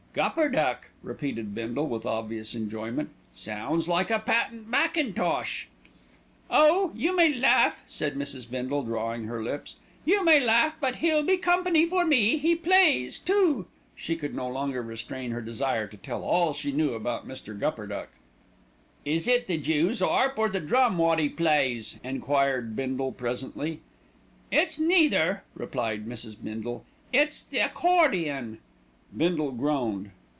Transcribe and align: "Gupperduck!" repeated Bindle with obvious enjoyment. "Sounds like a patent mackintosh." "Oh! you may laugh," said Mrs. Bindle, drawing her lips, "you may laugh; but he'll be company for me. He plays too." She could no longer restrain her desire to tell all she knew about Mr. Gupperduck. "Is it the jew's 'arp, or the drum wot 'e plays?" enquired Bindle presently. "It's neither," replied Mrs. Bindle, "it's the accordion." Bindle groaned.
"Gupperduck!" 0.13 0.89
repeated 1.03 1.55
Bindle 1.55 1.87
with 1.87 2.05
obvious 2.05 2.53
enjoyment. 2.53 3.11
"Sounds 3.33 3.87
like 3.87 4.11
a 4.11 4.19
patent 4.19 4.67
mackintosh." 4.67 5.69
"Oh! 6.49 6.91
you 6.93 7.15
may 7.15 7.33
laugh," 7.33 7.81
said 7.87 8.15
Mrs. 8.15 8.49
Bindle, 8.49 8.83
drawing 8.83 9.23
her 9.27 9.41
lips, 9.41 9.77
"you 10.03 10.21
may 10.25 10.37
laugh; 10.41 10.75
but 10.81 10.97
he'll 10.97 11.23
be 11.23 11.37
company 11.37 11.85
for 11.85 12.03
me. 12.05 12.35
He 12.35 12.55
plays 12.57 13.19
too." 13.19 13.67
She 13.95 14.17
could 14.17 14.35
no 14.35 14.49
longer 14.49 14.81
restrain 14.81 15.31
her 15.31 15.41
desire 15.41 15.87
to 15.87 15.95
tell 15.95 16.23
all 16.23 16.53
she 16.53 16.73
knew 16.73 16.93
about 16.93 17.25
Mr. 17.25 17.57
Gupperduck. 17.57 18.09
"Is 19.05 19.29
it 19.29 19.47
the 19.47 19.57
jew's 19.57 20.01
'arp, 20.01 20.37
or 20.37 20.49
the 20.49 20.59
drum 20.59 20.97
wot 20.97 21.21
'e 21.21 21.29
plays?" 21.29 21.99
enquired 22.03 22.75
Bindle 22.75 23.13
presently. 23.13 23.79
"It's 24.51 24.77
neither," 24.77 25.43
replied 25.55 26.05
Mrs. 26.05 26.35
Bindle, 26.43 26.83
"it's 27.13 27.43
the 27.43 27.59
accordion." 27.59 28.57
Bindle 29.13 29.51
groaned. 29.51 30.11